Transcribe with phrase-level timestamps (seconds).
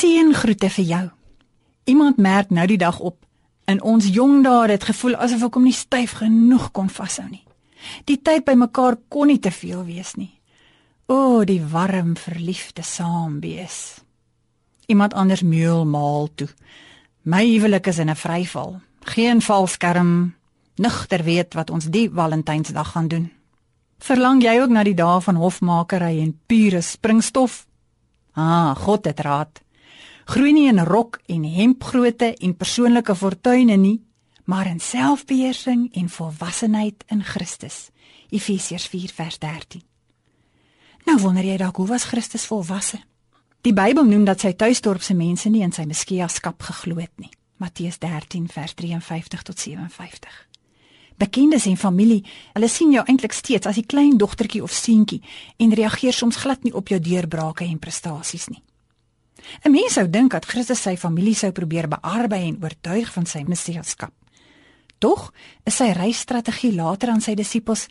[0.00, 1.06] Seëngroete vir jou.
[1.84, 3.18] Iemand merk nou die dag op
[3.68, 7.42] in ons jong dae het gevoel asof ek hom nie styf genoeg kon vashou nie.
[8.08, 10.32] Die tyd by mekaar kon nie te veel wees nie.
[11.04, 14.00] O, die warm verliefde saam wees.
[14.88, 16.48] Iemand anders meul maal toe.
[17.22, 18.80] My huwelik is in 'n vryval.
[19.04, 20.34] Geen valskerm.
[20.76, 23.30] Nugter weet wat ons die Valentynsdag gaan doen.
[23.98, 27.66] Verlang jy ook na die dae van hofmakery en pure springstof?
[28.32, 29.60] Ah, God het raad.
[30.30, 33.96] Groei nie in rok en hempgrootte en persoonlike fortuine nie,
[34.44, 37.88] maar in selfbeheersing en volwassenheid in Christus.
[38.28, 39.82] Efesiërs 4:13.
[41.04, 43.00] Nou wonder jy dalk hoe was Christus volwasse?
[43.60, 47.30] Die Bybel noem dat sy tuisdorp se mense nie in sy messiaskap geglo het nie.
[47.56, 50.48] Matteus 13 vers 53 tot 57.
[51.16, 55.22] Bekendes en familie, hulle sien jou eintlik steeds as 'n klein dogtertjie of seentjie
[55.56, 58.62] en reageer soms glad nie op jou deurbrake en prestasies nie.
[59.64, 63.44] 'n Mens sou dink dat Christus sy familie sou probeer bearbei en oortuig van sy
[63.46, 64.12] messiaskap.
[64.98, 65.32] Tog
[65.66, 67.88] sy reisstrategie later aan sy disippels: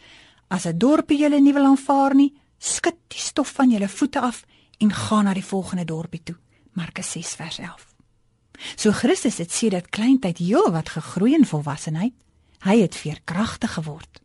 [0.47, 4.45] as 'n dorpie julle nie wil aanvaar nie, skud die stof van julle voete af
[4.80, 6.36] en gaan na die volgende dorpie toe.
[6.73, 7.86] Markus 6 vers 11.
[8.75, 12.13] So Christus het sedert kleintyd heel wat gegroei in volwassenheid.
[12.59, 14.22] Hy het veerkragtig geword.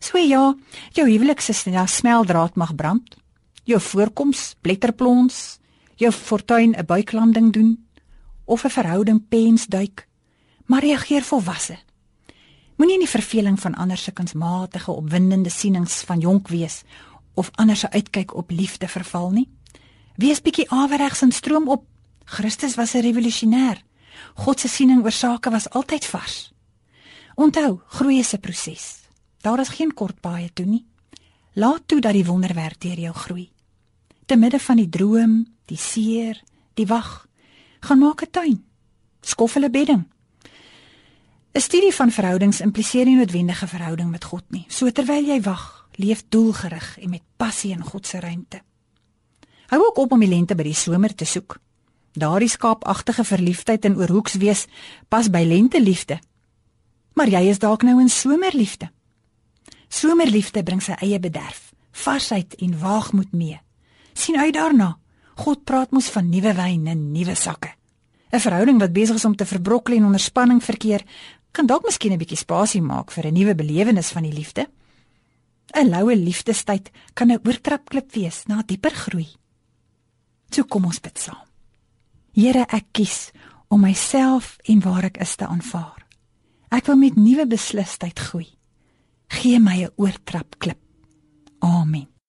[0.00, 0.54] So ja,
[0.92, 3.16] jou huwelik se smeldraad mag brand.
[3.64, 5.59] Jou voorkoms bletterplons,
[6.00, 7.88] jou fortuin 'n buiklanding doen
[8.44, 10.08] of 'n verhouding pens duik.
[10.66, 11.78] Maar reageer volwasse.
[12.76, 16.82] Moenie in die verveling van ander se kunsmatige opwindende sienings van jonk wees
[17.34, 19.48] of ander se uitkyk op liefde verval nie.
[20.16, 21.84] Wees bietjie averegs en stroom op.
[22.24, 23.82] Christus was 'n revolusionêr.
[24.34, 26.52] God se siening oor sake was altyd vars.
[27.34, 28.98] Onthou, groei is 'n proses.
[29.40, 30.86] Daar is geen kort paaie toe nie.
[31.52, 33.50] Laat toe dat die wonderwerk deur jou groei.
[34.30, 35.32] Te midde van die droom,
[35.66, 36.36] die seer,
[36.78, 37.26] die wag,
[37.82, 38.64] gaan maak 'n tuin.
[39.20, 40.04] Skof hulle bedding.
[41.52, 44.64] 'n Studie van verhoudings impliseer nie noodwendige verhouding met God nie.
[44.68, 48.60] So terwyl jy wag, leef doelgerig en met passie in God se ruimte.
[49.66, 51.58] Hou ook op om die lente by die somer te soek.
[52.12, 54.66] Daardie skaapagtige verliefdheid en oorhoeks wees
[55.08, 56.20] pas by lente liefde.
[57.14, 58.90] Maar jy is dalk nou in somerliefde.
[59.88, 63.60] Somerliefde bring sy eie bederf, varsheid en waagmoed mee.
[64.20, 64.98] Sien uit daarna.
[65.40, 67.74] God praat mos van nuwe wyn in nuwe sakke.
[68.32, 71.02] 'n Verhouding wat besig is om te verbrokkel en onder spanning verkeer,
[71.52, 74.68] kan dalk miskien 'n bietjie spasie maak vir 'n nuwe belewenis van die liefde.
[75.74, 79.28] 'n Loue liefdestyd kan 'n oortrapklip wees na dieper groei.
[80.50, 81.46] Toe kom ons bid saam.
[82.32, 83.30] Here, ek kies
[83.68, 86.06] om myself en waar ek is te aanvaar.
[86.70, 88.58] Ek wil met nuwe beslisheid groei.
[89.28, 90.78] Gee my 'n oortrapklip.
[91.60, 92.19] Amen.